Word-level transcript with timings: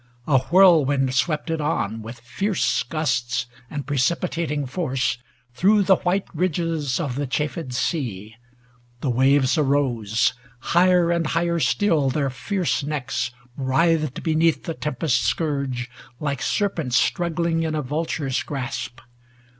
A 0.25 0.39
whirlwind 0.45 1.13
swept 1.13 1.51
it 1.51 1.61
on, 1.61 1.99
32a 1.99 2.01
With 2.01 2.19
fierce 2.21 2.81
gusts 2.81 3.45
and 3.69 3.85
precipitating 3.85 4.65
force, 4.65 5.19
Through 5.53 5.83
the 5.83 5.97
white 5.97 6.25
ridges 6.33 6.99
of 6.99 7.13
the 7.13 7.27
chafed 7.27 7.71
sea. 7.71 8.33
The 9.01 9.11
waves 9.11 9.59
arose. 9.59 10.33
Higher 10.73 11.11
and 11.11 11.27
higher 11.27 11.59
still 11.59 12.09
Their 12.09 12.31
fierce 12.31 12.83
necks 12.83 13.29
writhed 13.55 14.23
beneath 14.23 14.63
the 14.63 14.73
tempest's 14.73 15.19
scourge 15.23 15.87
Like 16.19 16.41
serpents 16.41 16.97
struggling 16.97 17.61
in 17.61 17.75
a 17.75 17.83
vulture's 17.83 18.41
grasp. 18.41 19.01